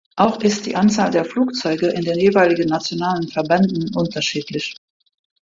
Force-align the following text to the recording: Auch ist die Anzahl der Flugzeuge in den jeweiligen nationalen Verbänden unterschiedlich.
Auch 0.15 0.41
ist 0.41 0.65
die 0.65 0.75
Anzahl 0.75 1.11
der 1.11 1.25
Flugzeuge 1.25 1.89
in 1.89 2.03
den 2.03 2.17
jeweiligen 2.17 2.67
nationalen 2.67 3.27
Verbänden 3.27 3.93
unterschiedlich. 3.95 4.73